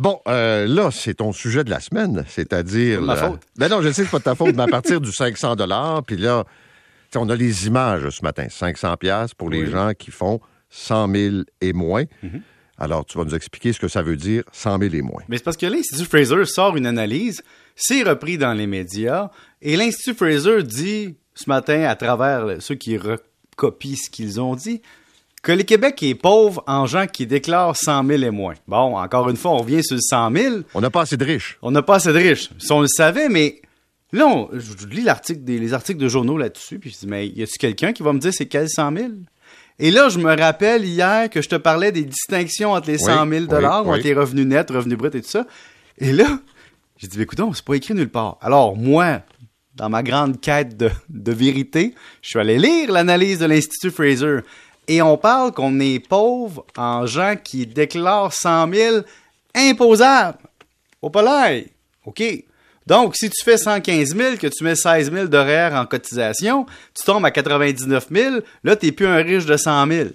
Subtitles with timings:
[0.00, 3.02] Bon, euh, là, c'est ton sujet de la semaine, c'est-à-dire...
[3.02, 3.42] ma faute.
[3.58, 5.56] Ben non, je sais que c'est pas de ta faute, mais à partir du 500
[6.06, 6.44] puis là,
[7.16, 9.70] on a les images ce matin, 500 pièces pour les Oui.
[9.70, 10.40] gens qui font
[10.70, 12.04] 100 000 et moins.
[12.22, 12.40] Mhm.
[12.78, 15.22] Alors, tu vas nous expliquer ce que ça veut dire 100 000 et moins.
[15.28, 17.42] Mais c'est parce que l'Institut Fraser sort une analyse,
[17.76, 19.28] c'est repris dans les médias,
[19.60, 24.80] et l'Institut Fraser dit ce matin, à travers ceux qui recopient ce qu'ils ont dit,
[25.42, 28.54] que le Québec est pauvre en gens qui déclarent 100 000 et moins.
[28.68, 30.56] Bon, encore une fois, on revient sur le 100 000.
[30.74, 31.58] On n'a pas assez de riches.
[31.62, 32.50] On n'a pas assez de riches.
[32.58, 33.62] Si on le savait, mais
[34.12, 37.26] là, on- je lis l'article des, les articles de journaux là-dessus, puis je dis, mais
[37.28, 39.08] y a-tu quelqu'un qui va me dire c'est quel 100 000?
[39.78, 43.26] Et là, je me rappelle hier que je te parlais des distinctions entre les 100
[43.26, 43.94] 000 dollars, oui.
[43.96, 45.46] entre les revenus nets, revenus bruts et tout ça.
[45.96, 46.38] Et là,
[46.98, 48.36] j'ai dit, écoute, c'est pas écrit nulle part.
[48.42, 49.22] Alors, moi,
[49.74, 54.40] dans ma grande quête de, de vérité, je suis allé lire l'analyse de l'Institut Fraser.
[54.88, 58.96] Et on parle qu'on est pauvre en gens qui déclarent 100 000
[59.54, 60.38] imposables.
[61.02, 61.64] Au polaire.
[62.04, 62.22] OK.
[62.86, 67.04] Donc, si tu fais 115 000, que tu mets 16 000 d'horaire en cotisation, tu
[67.04, 70.08] tombes à 99 000, là, tu n'es plus un riche de 100 000.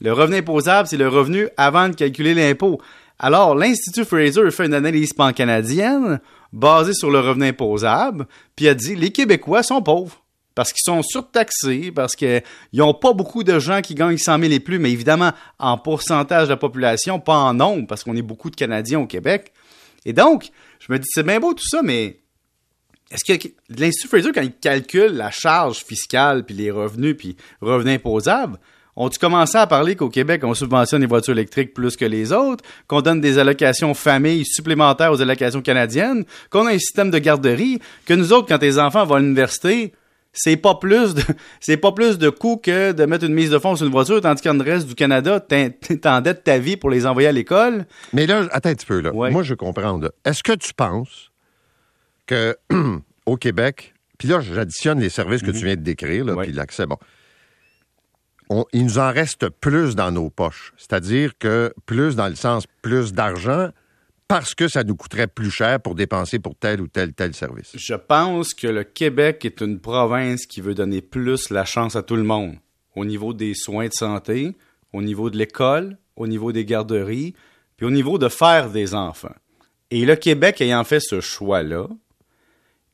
[0.00, 2.80] Le revenu imposable, c'est le revenu avant de calculer l'impôt.
[3.18, 6.20] Alors, l'Institut Fraser fait une analyse pan-canadienne
[6.52, 10.22] basée sur le revenu imposable, puis a dit les Québécois sont pauvres
[10.56, 14.52] parce qu'ils sont surtaxés, parce qu'ils n'ont pas beaucoup de gens qui gagnent 100 000
[14.52, 18.22] et plus, mais évidemment en pourcentage de la population, pas en nombre, parce qu'on est
[18.22, 19.52] beaucoup de Canadiens au Québec.
[20.06, 20.48] Et donc,
[20.80, 22.20] je me dis, c'est bien beau tout ça, mais
[23.10, 27.96] est-ce que l'Institut Fraser, quand il calcule la charge fiscale, puis les revenus, puis revenus
[27.96, 28.58] imposables,
[28.96, 32.64] ont-tu commencé à parler qu'au Québec, on subventionne les voitures électriques plus que les autres,
[32.86, 37.78] qu'on donne des allocations familles supplémentaires aux allocations canadiennes, qu'on a un système de garderie,
[38.06, 39.92] que nous autres, quand tes enfants vont à l'université,
[40.36, 41.22] c'est pas plus de
[41.60, 44.20] c'est pas plus de coûts que de mettre une mise de fonds sur une voiture,
[44.20, 45.70] tandis qu'en reste du Canada, t'en-
[46.02, 47.86] t'endettes ta vie pour les envoyer à l'école.
[48.12, 49.00] Mais là, attends un petit peu.
[49.00, 49.12] Là.
[49.12, 49.30] Ouais.
[49.30, 50.00] Moi, je comprends.
[50.24, 51.32] Est-ce que tu penses
[52.26, 52.56] que
[53.26, 56.42] au Québec, puis là, j'additionne les services que tu viens de décrire, Mhm.
[56.42, 56.96] Puis l'accès, bon,
[58.48, 60.72] on- il nous en reste plus dans nos poches.
[60.76, 63.70] C'est-à-dire que plus dans le sens plus d'argent
[64.28, 67.72] parce que ça nous coûterait plus cher pour dépenser pour tel ou tel service.
[67.74, 72.02] Je pense que le Québec est une province qui veut donner plus la chance à
[72.02, 72.56] tout le monde
[72.96, 74.56] au niveau des soins de santé,
[74.92, 77.34] au niveau de l'école, au niveau des garderies,
[77.76, 79.34] puis au niveau de faire des enfants.
[79.90, 81.88] Et le Québec ayant fait ce choix-là,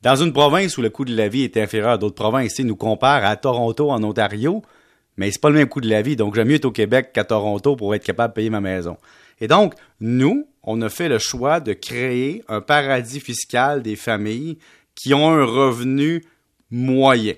[0.01, 2.63] dans une province où le coût de la vie est inférieur à d'autres provinces, sais,
[2.63, 4.61] nous compare à Toronto en Ontario,
[5.15, 7.11] mais c'est pas le même coût de la vie, donc j'aime mieux être au Québec
[7.13, 8.97] qu'à Toronto pour être capable de payer ma maison.
[9.39, 14.57] Et donc, nous, on a fait le choix de créer un paradis fiscal des familles
[14.95, 16.23] qui ont un revenu
[16.71, 17.35] moyen.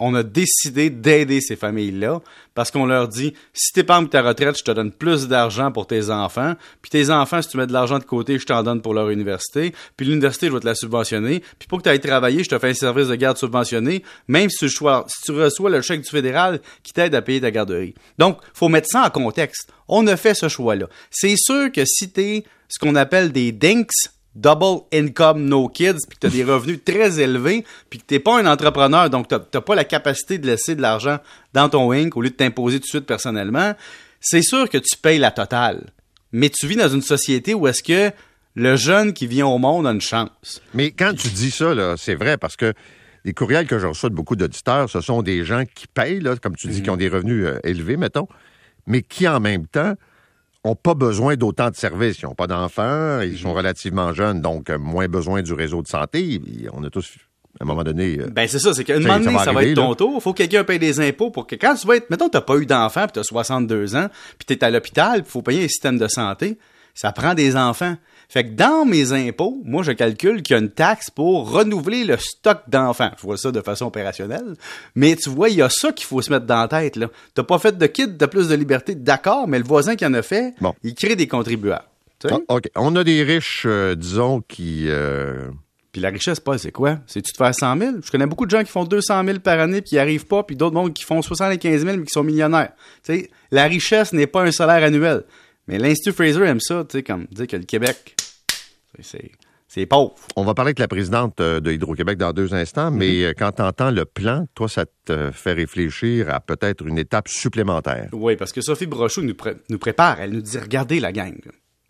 [0.00, 2.20] On a décidé d'aider ces familles-là
[2.54, 5.86] parce qu'on leur dit si tu épargnes ta retraite, je te donne plus d'argent pour
[5.86, 6.54] tes enfants.
[6.82, 9.10] Puis tes enfants, si tu mets de l'argent de côté, je t'en donne pour leur
[9.10, 9.72] université.
[9.96, 11.44] Puis l'université, je vais te la subventionner.
[11.58, 14.50] Puis pour que tu ailles travailler, je te fais un service de garde subventionné, même
[14.50, 14.84] si tu,
[15.32, 17.94] reçois le chèque du fédéral qui t'aide à payer ta garderie.
[18.18, 19.72] Donc, faut mettre ça en contexte.
[19.86, 20.88] On a fait ce choix-là.
[21.10, 23.90] C'est sûr que si tu ce qu'on appelle des dinks,
[24.34, 28.20] double income no kids, puis que tu as des revenus très élevés, puis que tu
[28.20, 31.18] pas un entrepreneur, donc tu n'as pas la capacité de laisser de l'argent
[31.52, 32.16] dans ton Inc.
[32.16, 33.74] au lieu de t'imposer tout de suite personnellement,
[34.20, 35.90] c'est sûr que tu payes la totale.
[36.32, 38.10] Mais tu vis dans une société où est-ce que
[38.56, 40.62] le jeune qui vient au monde a une chance.
[40.74, 42.72] Mais quand tu dis ça, c'est vrai parce que
[43.24, 46.36] les courriels que je reçois de beaucoup d'auditeurs, ce sont des gens qui payent, là,
[46.36, 48.28] comme tu dis, qui ont des revenus euh, élevés, mettons,
[48.86, 49.94] mais qui en même temps
[50.64, 52.20] n'ont pas besoin d'autant de services.
[52.20, 55.88] Ils n'ont pas d'enfants, ils sont relativement jeunes, donc euh, moins besoin du réseau de
[55.88, 56.40] santé.
[56.72, 57.16] On a tous,
[57.60, 59.44] à un moment donné, euh, Ben c'est ça, c'est qu'à un moment ça donné, va
[59.44, 59.94] ça va arriver, être ton là.
[59.96, 60.22] tour.
[60.22, 62.56] Faut que quelqu'un paye des impôts pour que quand tu vas être, mettons, t'as pas
[62.56, 64.08] eu d'enfant, puis t'as 62 ans,
[64.38, 66.58] puis t'es à l'hôpital, puis faut payer un système de santé,
[66.94, 67.96] ça prend des enfants.
[68.34, 72.02] Fait que dans mes impôts, moi, je calcule qu'il y a une taxe pour renouveler
[72.02, 73.12] le stock d'enfants.
[73.16, 74.56] Je vois ça de façon opérationnelle.
[74.96, 77.06] Mais tu vois, il y a ça qu'il faut se mettre dans la tête, là.
[77.34, 80.12] T'as pas fait de kit de plus de liberté, d'accord, mais le voisin qui en
[80.14, 80.74] a fait, Bon.
[80.82, 81.84] il crée des contribuables.
[82.28, 82.64] Ah, OK.
[82.74, 84.86] On a des riches, euh, disons, qui...
[84.88, 85.50] euh,
[85.92, 86.98] Puis la richesse, Paul, c'est quoi?
[87.06, 87.92] C'est-tu de faire 100 000?
[88.04, 90.26] Je connais beaucoup de gens qui font 200 000 par année puis qui n'y arrivent
[90.26, 92.72] pas, puis d'autres mondes qui font 75 000 mais qui sont millionnaires.
[93.04, 95.22] Tu sais, la richesse n'est pas un salaire annuel.
[95.68, 98.13] Mais l'Institut Fraser aime ça, tu sais, comme dire que le Québec,
[99.02, 99.30] c'est-
[99.66, 100.14] c'est pauvre.
[100.36, 103.52] On va parler avec la présidente euh, de Hydro-Québec dans deux instants, mais euh, quand
[103.52, 108.08] tu entends le plan, toi, ça te fait réfléchir à peut-être une étape supplémentaire.
[108.12, 110.20] Oui, parce que Sophie Brochot nous, pré- nous prépare.
[110.20, 111.36] Elle nous dit regardez la gang.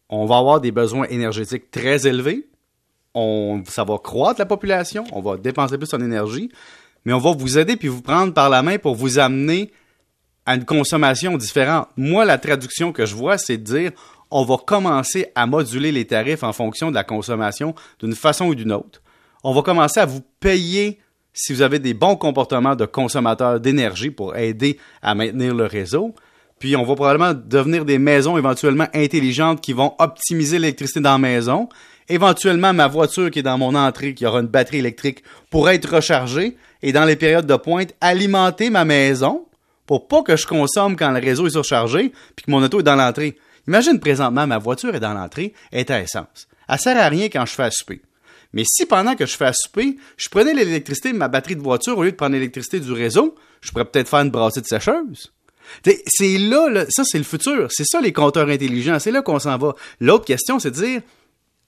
[0.08, 2.46] On va avoir des besoins énergétiques très élevés.
[3.14, 5.04] On, ça va croître la population.
[5.12, 6.50] On va dépenser plus en énergie.
[7.04, 9.70] Mais on va vous aider puis vous prendre par la main pour vous amener
[10.46, 11.88] à une consommation différente.
[11.96, 13.90] Moi, la traduction que je vois, c'est de dire
[14.30, 18.54] on va commencer à moduler les tarifs en fonction de la consommation d'une façon ou
[18.54, 19.02] d'une autre.
[19.42, 20.98] On va commencer à vous payer
[21.32, 26.14] si vous avez des bons comportements de consommateurs d'énergie pour aider à maintenir le réseau.
[26.58, 31.18] Puis on va probablement devenir des maisons éventuellement intelligentes qui vont optimiser l'électricité dans la
[31.18, 31.68] maison.
[32.08, 35.96] Éventuellement, ma voiture qui est dans mon entrée, qui aura une batterie électrique, pourra être
[35.96, 39.46] rechargée et dans les périodes de pointe, alimenter ma maison
[39.86, 42.84] pour pas que je consomme quand le réseau est surchargé puis que mon auto est
[42.84, 43.36] dans l'entrée.
[43.66, 46.48] Imagine présentement, ma voiture est dans l'entrée, elle est à essence.
[46.68, 48.02] Elle sert à rien quand je fais à souper.
[48.52, 51.62] Mais si pendant que je fais à souper, je prenais l'électricité de ma batterie de
[51.62, 54.66] voiture au lieu de prendre l'électricité du réseau, je pourrais peut-être faire une brassée de
[54.66, 55.32] sécheuse.
[56.06, 57.68] C'est là, là, ça c'est le futur.
[57.70, 58.98] C'est ça les compteurs intelligents.
[58.98, 59.74] C'est là qu'on s'en va.
[59.98, 61.00] L'autre question, c'est de dire,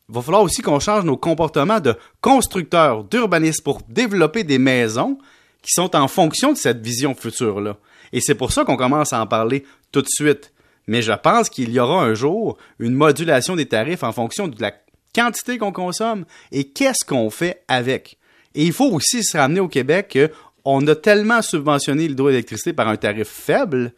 [0.09, 5.19] il va falloir aussi qu'on change nos comportements de constructeurs, d'urbanistes pour développer des maisons
[5.63, 7.77] qui sont en fonction de cette vision future-là.
[8.13, 10.53] Et c'est pour ça qu'on commence à en parler tout de suite.
[10.87, 14.61] Mais je pense qu'il y aura un jour une modulation des tarifs en fonction de
[14.61, 14.73] la
[15.15, 18.19] quantité qu'on consomme et qu'est-ce qu'on fait avec.
[18.55, 20.19] Et il faut aussi se ramener au Québec
[20.65, 23.93] qu'on a tellement subventionné l'hydroélectricité par un tarif faible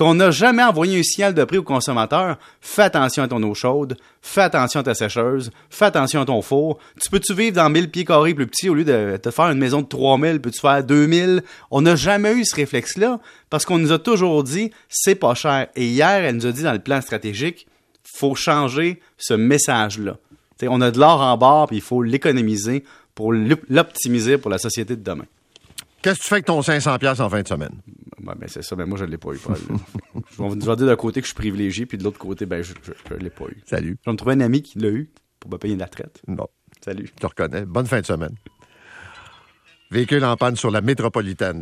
[0.00, 2.38] qu'on n'a jamais envoyé un signal de prix aux consommateurs.
[2.62, 6.40] Fais attention à ton eau chaude, fais attention à ta sécheuse, fais attention à ton
[6.40, 6.78] four.
[7.02, 9.58] Tu peux-tu vivre dans 1000 pieds carrés plus petits au lieu de te faire une
[9.58, 11.42] maison de 3000, peux-tu faire 2000?
[11.70, 13.20] On n'a jamais eu ce réflexe-là
[13.50, 15.66] parce qu'on nous a toujours dit c'est pas cher.
[15.76, 17.66] Et hier, elle nous a dit dans le plan stratégique,
[18.02, 20.16] faut changer ce message-là.
[20.62, 24.96] on a de l'or en barre puis il faut l'économiser pour l'optimiser pour la société
[24.96, 25.26] de demain.
[26.00, 27.74] Qu'est-ce que tu fais avec ton 500$ en fin de semaine?
[28.22, 29.56] Ben, c'est ça, mais moi, je ne l'ai pas eu, Paul.
[30.36, 32.74] je vais dire d'un côté que je suis privilégié, puis de l'autre côté, ben, je
[33.10, 33.60] ne l'ai pas eu.
[33.64, 33.98] Salut.
[34.00, 36.22] Je vais me trouver un ami qui l'a eu pour me payer la traite.
[36.26, 36.46] Bon.
[36.82, 37.06] Salut.
[37.06, 37.64] Je te reconnais.
[37.64, 38.34] Bonne fin de semaine.
[39.90, 41.58] Véhicule en panne sur la métropolitaine.